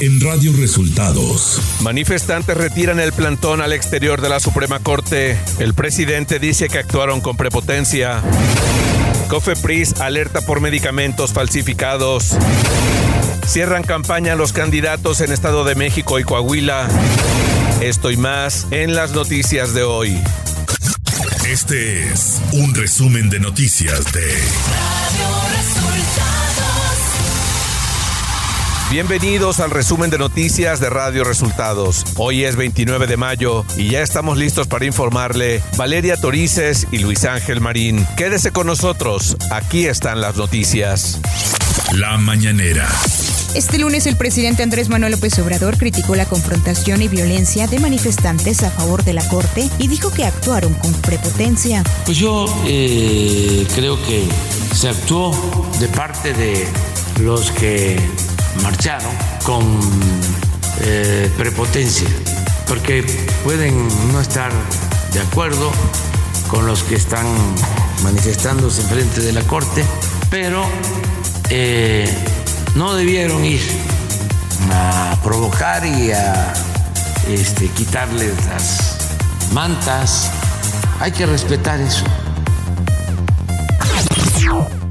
[0.00, 1.60] en Radio Resultados.
[1.82, 5.38] Manifestantes retiran el plantón al exterior de la Suprema Corte.
[5.58, 8.22] El presidente dice que actuaron con prepotencia.
[9.28, 12.36] Cofepris alerta por medicamentos falsificados.
[13.46, 16.88] Cierran campaña los candidatos en Estado de México y Coahuila.
[17.82, 20.18] Esto y más en las noticias de hoy.
[21.46, 25.89] Este es un resumen de noticias de Radio Resultados.
[28.90, 32.04] Bienvenidos al resumen de noticias de Radio Resultados.
[32.16, 37.24] Hoy es 29 de mayo y ya estamos listos para informarle Valeria Torices y Luis
[37.24, 38.04] Ángel Marín.
[38.16, 41.20] Quédese con nosotros, aquí están las noticias.
[41.92, 42.88] La mañanera.
[43.54, 48.64] Este lunes el presidente Andrés Manuel López Obrador criticó la confrontación y violencia de manifestantes
[48.64, 51.84] a favor de la Corte y dijo que actuaron con prepotencia.
[52.06, 54.24] Pues yo eh, creo que
[54.74, 55.30] se actuó
[55.78, 56.66] de parte de
[57.20, 57.96] los que
[58.62, 59.12] marcharon
[59.44, 59.62] con
[60.80, 62.08] eh, prepotencia,
[62.66, 63.04] porque
[63.44, 64.52] pueden no estar
[65.12, 65.70] de acuerdo
[66.48, 67.26] con los que están
[68.02, 69.84] manifestándose en frente de la Corte,
[70.30, 70.64] pero
[71.50, 72.08] eh,
[72.74, 73.60] no debieron ir
[74.72, 76.52] a provocar y a
[77.28, 78.96] este, quitarles las
[79.52, 80.30] mantas.
[81.00, 82.04] Hay que respetar eso.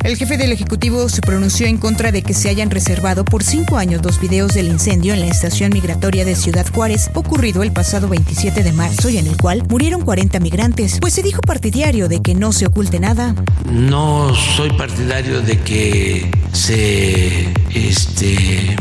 [0.03, 3.77] El jefe del Ejecutivo se pronunció en contra de que se hayan reservado por cinco
[3.77, 8.07] años los videos del incendio en la estación migratoria de Ciudad Juárez, ocurrido el pasado
[8.07, 12.21] 27 de marzo y en el cual murieron 40 migrantes, pues se dijo partidario de
[12.21, 13.35] que no se oculte nada.
[13.69, 18.77] No soy partidario de que se este,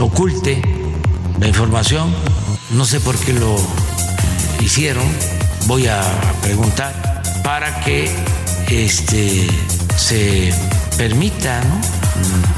[0.00, 0.62] oculte
[1.40, 2.14] la información,
[2.70, 3.56] no sé por qué lo
[4.64, 5.04] hicieron,
[5.66, 6.00] voy a
[6.40, 8.08] preguntar para que
[8.70, 9.48] este
[9.96, 10.52] se
[10.96, 11.60] permita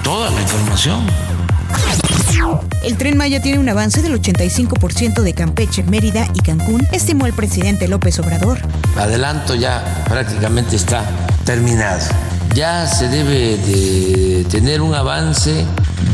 [0.02, 1.06] toda la información.
[2.82, 7.32] El tren Maya tiene un avance del 85% de Campeche, Mérida y Cancún, estimó el
[7.32, 8.58] presidente López Obrador.
[8.96, 11.04] Adelanto ya prácticamente está
[11.44, 12.00] terminado.
[12.54, 15.64] Ya se debe de tener un avance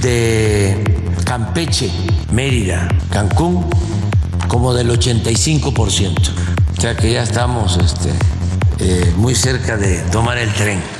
[0.00, 0.82] de
[1.24, 1.90] Campeche,
[2.32, 3.66] Mérida, Cancún,
[4.48, 6.30] como del 85%.
[6.78, 8.10] O sea que ya estamos este,
[8.78, 10.99] eh, muy cerca de tomar el tren.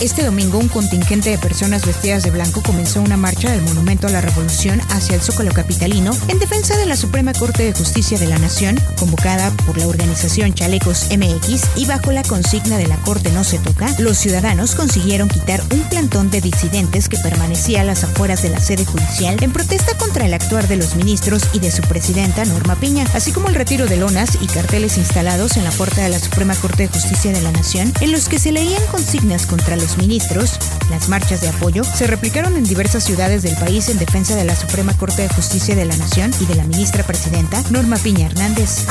[0.00, 4.10] Este domingo un contingente de personas vestidas de blanco comenzó una marcha del Monumento a
[4.10, 8.26] la Revolución hacia el Zócalo Capitalino en defensa de la Suprema Corte de Justicia de
[8.26, 13.30] la Nación, convocada por la organización Chalecos MX y bajo la consigna de la Corte
[13.32, 18.02] no se toca, los ciudadanos consiguieron quitar un plantón de disidentes que permanecía a las
[18.02, 21.70] afueras de la sede judicial en protesta contra el actuar de los ministros y de
[21.70, 25.72] su presidenta Norma Piña, así como el retiro de lonas y carteles instalados en la
[25.72, 28.82] puerta de la Suprema Corte de Justicia de la Nación en los que se leían
[28.90, 30.58] consignas contra los ministros,
[30.90, 34.56] las marchas de apoyo se replicaron en diversas ciudades del país en defensa de la
[34.56, 38.86] Suprema Corte de Justicia de la Nación y de la ministra presidenta Norma Piña Hernández.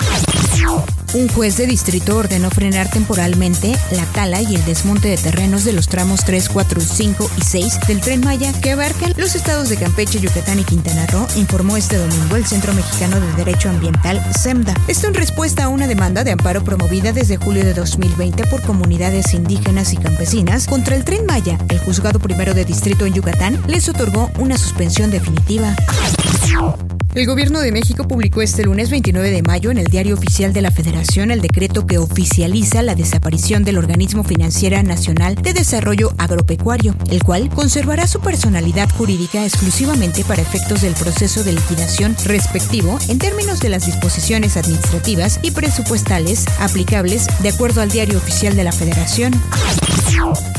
[1.13, 5.73] Un juez de distrito ordenó frenar temporalmente la tala y el desmonte de terrenos de
[5.73, 9.77] los tramos 3, 4, 5 y 6 del tren Maya que abarcan los estados de
[9.77, 14.75] Campeche, Yucatán y Quintana Roo, informó este domingo el Centro Mexicano de Derecho Ambiental, SEMDA.
[14.87, 19.33] Esto en respuesta a una demanda de amparo promovida desde julio de 2020 por comunidades
[19.33, 21.57] indígenas y campesinas contra el tren Maya.
[21.69, 25.75] El juzgado primero de distrito en Yucatán les otorgó una suspensión definitiva.
[27.15, 30.61] El gobierno de México publicó este lunes 29 de mayo en el Diario Oficial de
[30.61, 36.95] la Federación el decreto que oficializa la desaparición del Organismo Financiera Nacional de Desarrollo Agropecuario,
[37.09, 43.17] el cual conservará su personalidad jurídica exclusivamente para efectos del proceso de liquidación respectivo en
[43.17, 48.71] términos de las disposiciones administrativas y presupuestales aplicables de acuerdo al Diario Oficial de la
[48.71, 49.33] Federación.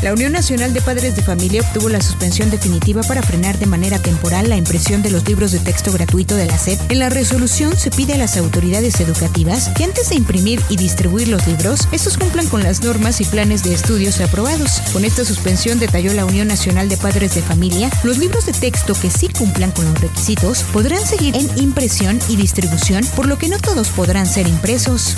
[0.02, 3.98] La Unión Nacional de Padres de Familia obtuvo la suspensión definitiva para frenar de manera
[3.98, 6.80] temporal la impresión de los libros de texto gratuito de la SED.
[6.88, 11.28] En la resolución se pide a las autoridades educativas que antes de imprimir y distribuir
[11.28, 14.80] los libros, estos cumplan con las normas y planes de estudios aprobados.
[14.92, 18.94] Con esta suspensión, detalló la Unión Nacional de Padres de Familia, los libros de texto
[18.94, 23.48] que sí cumplan con los requisitos podrán seguir en impresión y distribución, por lo que
[23.48, 25.16] no todos podrán ser impresos.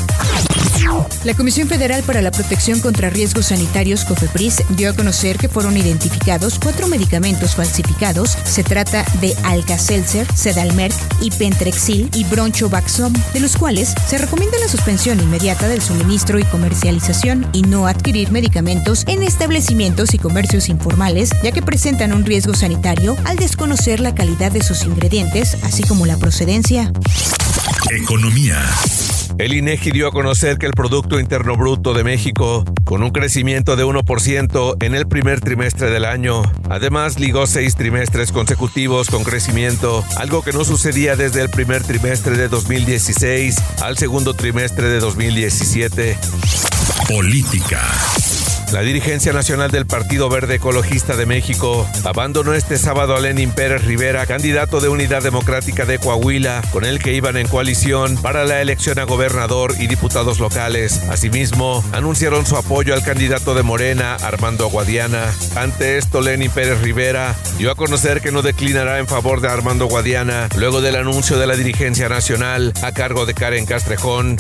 [1.25, 5.77] La Comisión Federal para la Protección contra Riesgos Sanitarios, COFEPRIS, dio a conocer que fueron
[5.77, 8.37] identificados cuatro medicamentos falsificados.
[8.45, 14.69] Se trata de Alka-Seltzer, Sedalmerc y Pentrexil y Bronchovaxom, de los cuales se recomienda la
[14.69, 21.31] suspensión inmediata del suministro y comercialización y no adquirir medicamentos en establecimientos y comercios informales,
[21.43, 26.07] ya que presentan un riesgo sanitario al desconocer la calidad de sus ingredientes, así como
[26.07, 26.93] la procedencia.
[27.91, 28.59] Economía.
[29.43, 33.75] El INEGI dio a conocer que el Producto Interno Bruto de México, con un crecimiento
[33.75, 40.05] de 1% en el primer trimestre del año, además ligó seis trimestres consecutivos con crecimiento,
[40.17, 46.17] algo que no sucedía desde el primer trimestre de 2016 al segundo trimestre de 2017.
[47.09, 47.81] Política.
[48.73, 53.85] La dirigencia nacional del Partido Verde Ecologista de México abandonó este sábado a Lenin Pérez
[53.85, 58.63] Rivera, candidato de Unidad Democrática de Coahuila, con el que iban en coalición para la
[58.63, 61.03] elección a gobernador y diputados locales.
[61.11, 65.31] Asimismo, anunciaron su apoyo al candidato de Morena, Armando Guadiana.
[65.55, 69.85] Ante esto, Lenin Pérez Rivera dio a conocer que no declinará en favor de Armando
[69.85, 74.39] Guadiana luego del anuncio de la dirigencia nacional a cargo de Karen Castrejón.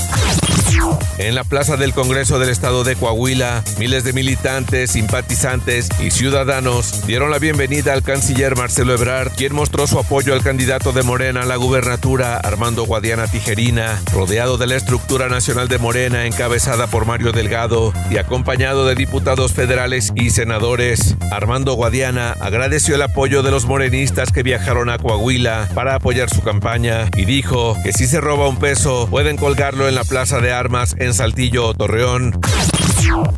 [1.19, 7.07] En la plaza del Congreso del Estado de Coahuila, miles de militantes, simpatizantes y ciudadanos
[7.07, 11.43] dieron la bienvenida al canciller Marcelo Ebrard, quien mostró su apoyo al candidato de Morena
[11.43, 17.07] a la gubernatura, Armando Guadiana Tijerina, rodeado de la estructura nacional de Morena encabezada por
[17.07, 21.17] Mario Delgado y acompañado de diputados federales y senadores.
[21.31, 26.43] Armando Guadiana agradeció el apoyo de los morenistas que viajaron a Coahuila para apoyar su
[26.43, 30.53] campaña y dijo que si se roba un peso pueden colgarlo en la plaza de
[30.63, 32.41] armas en Saltillo Torreón.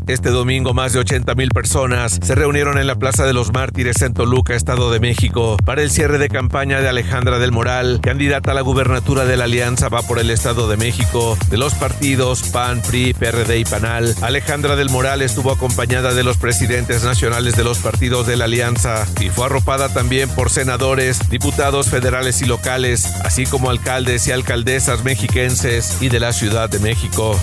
[0.06, 4.02] Este domingo más de 80 mil personas se reunieron en la Plaza de los Mártires
[4.02, 8.50] en Toluca, Estado de México, para el cierre de campaña de Alejandra del Moral, candidata
[8.50, 12.42] a la gubernatura de la Alianza Va por el Estado de México, de los partidos
[12.50, 14.14] PAN, PRI, PRD y PANAL.
[14.20, 19.06] Alejandra del Moral estuvo acompañada de los presidentes nacionales de los partidos de la Alianza
[19.20, 25.04] y fue arropada también por senadores, diputados federales y locales, así como alcaldes y alcaldesas
[25.04, 27.38] mexiquenses y de la Ciudad de México.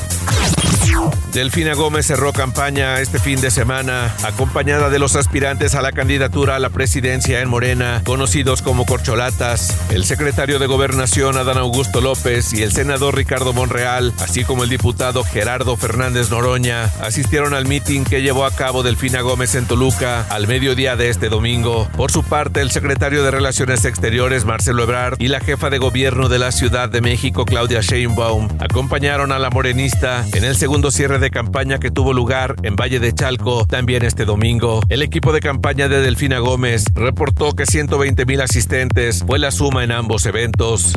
[1.33, 6.57] Delfina Gómez cerró campaña este fin de semana, acompañada de los aspirantes a la candidatura
[6.57, 12.51] a la presidencia en Morena, conocidos como corcholatas, el secretario de Gobernación Adán Augusto López
[12.51, 18.03] y el senador Ricardo Monreal, así como el diputado Gerardo Fernández Noroña, asistieron al mitin
[18.03, 21.87] que llevó a cabo Delfina Gómez en Toluca al mediodía de este domingo.
[21.95, 26.27] Por su parte, el secretario de Relaciones Exteriores Marcelo Ebrard y la jefa de gobierno
[26.27, 31.19] de la Ciudad de México Claudia Sheinbaum acompañaron a la morenista en el segundo cierre
[31.19, 34.79] de campaña que tuvo lugar en Valle de Chalco también este domingo.
[34.87, 39.83] El equipo de campaña de Delfina Gómez reportó que 120 mil asistentes fue la suma
[39.83, 40.93] en ambos eventos.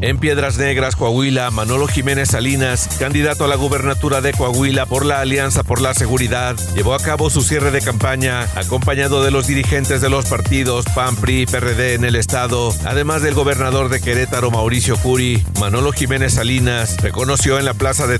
[0.00, 5.20] En Piedras Negras, Coahuila, Manolo Jiménez Salinas, candidato a la gubernatura de Coahuila por la
[5.20, 10.00] Alianza por la Seguridad, llevó a cabo su cierre de campaña acompañado de los dirigentes
[10.00, 14.96] de los partidos PAN, PRI PRD en el estado, además del gobernador de Querétaro, Mauricio
[14.96, 15.42] Curi.
[15.58, 18.18] Manolo Jiménez Salinas reconoció en la Plaza de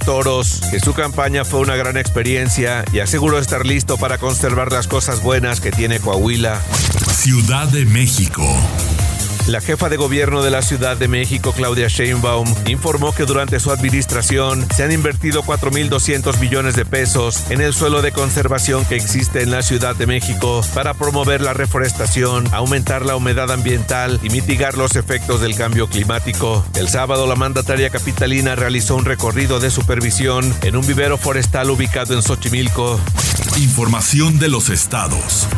[0.71, 5.25] Que su campaña fue una gran experiencia y aseguró estar listo para conservar las cosas
[5.25, 6.61] buenas que tiene Coahuila.
[7.11, 8.45] Ciudad de México.
[9.51, 13.73] La jefa de gobierno de la Ciudad de México, Claudia Sheinbaum, informó que durante su
[13.73, 19.43] administración se han invertido 4.200 millones de pesos en el suelo de conservación que existe
[19.43, 24.79] en la Ciudad de México para promover la reforestación, aumentar la humedad ambiental y mitigar
[24.79, 26.65] los efectos del cambio climático.
[26.77, 32.15] El sábado, la mandataria capitalina realizó un recorrido de supervisión en un vivero forestal ubicado
[32.15, 33.01] en Xochimilco.
[33.57, 35.49] Información de los estados.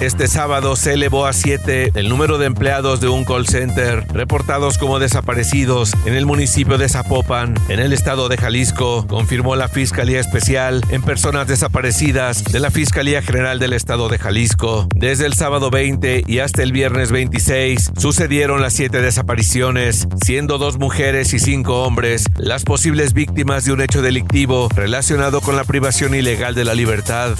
[0.00, 4.78] Este sábado se elevó a siete el número de empleados de un call center reportados
[4.78, 10.20] como desaparecidos en el municipio de Zapopan, en el estado de Jalisco, confirmó la Fiscalía
[10.20, 14.86] Especial en Personas Desaparecidas de la Fiscalía General del Estado de Jalisco.
[14.94, 20.78] Desde el sábado 20 y hasta el viernes 26 sucedieron las siete desapariciones, siendo dos
[20.78, 26.14] mujeres y cinco hombres las posibles víctimas de un hecho delictivo relacionado con la privación
[26.14, 27.36] ilegal de la libertad.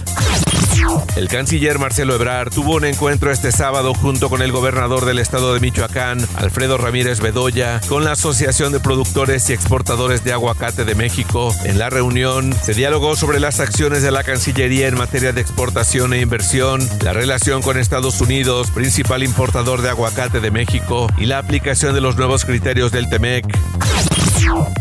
[1.16, 5.54] El canciller Marcelo Ebrard tuvo un encuentro este sábado junto con el gobernador del estado
[5.54, 10.94] de Michoacán, Alfredo Ramírez Bedoya, con la Asociación de Productores y Exportadores de Aguacate de
[10.94, 11.54] México.
[11.64, 16.12] En la reunión se dialogó sobre las acciones de la Cancillería en materia de exportación
[16.12, 21.38] e inversión, la relación con Estados Unidos, principal importador de aguacate de México, y la
[21.38, 23.46] aplicación de los nuevos criterios del TEMEC.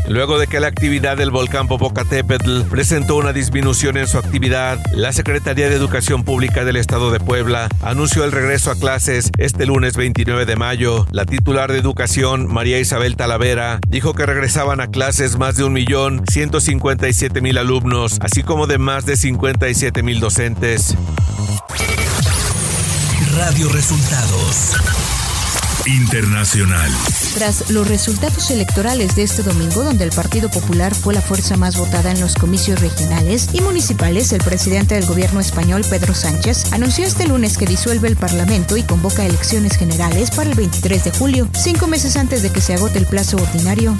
[0.07, 5.11] Luego de que la actividad del volcán Popocatépetl presentó una disminución en su actividad, la
[5.11, 9.97] Secretaría de Educación Pública del Estado de Puebla anunció el regreso a clases este lunes
[9.97, 11.05] 29 de mayo.
[11.11, 15.73] La titular de Educación, María Isabel Talavera, dijo que regresaban a clases más de un
[15.73, 16.23] millón
[17.41, 20.95] mil alumnos, así como de más de 57 mil docentes.
[23.35, 24.75] Radio Resultados.
[25.85, 26.91] Internacional.
[27.37, 31.77] Tras los resultados electorales de este domingo, donde el Partido Popular fue la fuerza más
[31.77, 37.05] votada en los comicios regionales y municipales, el presidente del gobierno español, Pedro Sánchez, anunció
[37.05, 41.47] este lunes que disuelve el Parlamento y convoca elecciones generales para el 23 de julio,
[41.53, 43.95] cinco meses antes de que se agote el plazo ordinario.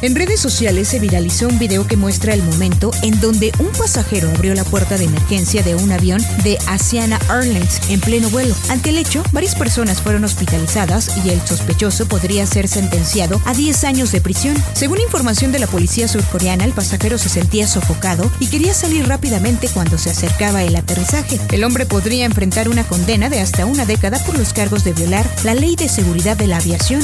[0.00, 4.28] En redes sociales se viralizó un video que muestra el momento en donde un pasajero
[4.30, 8.54] abrió la puerta de emergencia de un avión de Asiana Airlines en pleno vuelo.
[8.68, 13.84] Ante el hecho, varias personas fueron hospitalizadas y el sospechoso podría ser sentenciado a 10
[13.84, 14.54] años de prisión.
[14.74, 19.66] Según información de la policía surcoreana, el pasajero se sentía sofocado y quería salir rápidamente
[19.72, 21.40] cuando se acercaba el aterrizaje.
[21.50, 25.26] El hombre podría enfrentar una condena de hasta una década por los cargos de violar
[25.42, 27.00] la ley de seguridad de la aviación.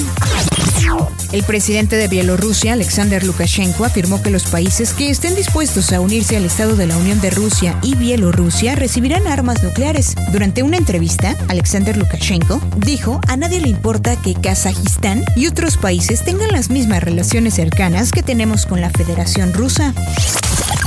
[1.33, 6.37] El presidente de Bielorrusia, Alexander Lukashenko, afirmó que los países que estén dispuestos a unirse
[6.37, 10.15] al Estado de la Unión de Rusia y Bielorrusia recibirán armas nucleares.
[10.33, 16.25] Durante una entrevista, Alexander Lukashenko dijo, a nadie le importa que Kazajistán y otros países
[16.25, 19.93] tengan las mismas relaciones cercanas que tenemos con la Federación Rusa.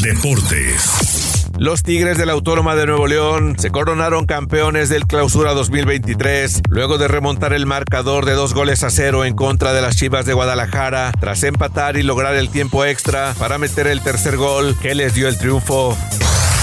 [0.02, 1.31] Deportes.
[1.62, 6.98] Los Tigres de la Autónoma de Nuevo León se coronaron campeones del Clausura 2023 luego
[6.98, 10.34] de remontar el marcador de dos goles a cero en contra de las Chivas de
[10.34, 15.14] Guadalajara tras empatar y lograr el tiempo extra para meter el tercer gol que les
[15.14, 15.96] dio el triunfo.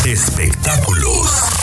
[0.04, 1.57] Espectáculos.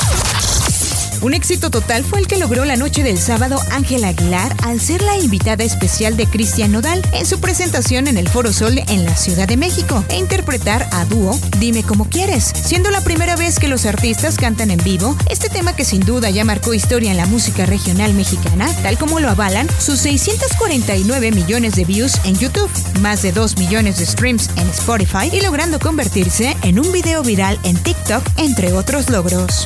[1.26, 5.02] Un éxito total fue el que logró la noche del sábado Ángela Aguilar al ser
[5.02, 9.16] la invitada especial de Cristian Nodal en su presentación en el Foro Sol en la
[9.16, 13.68] Ciudad de México e interpretar a dúo Dime como quieres, siendo la primera vez que
[13.68, 17.26] los artistas cantan en vivo este tema que sin duda ya marcó historia en la
[17.26, 22.70] música regional mexicana, tal como lo avalan sus 649 millones de views en YouTube,
[23.02, 27.58] más de 2 millones de streams en Spotify y logrando convertirse en un video viral
[27.64, 29.66] en TikTok, entre otros logros.